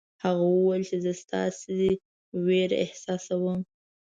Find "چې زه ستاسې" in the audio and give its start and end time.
0.89-1.89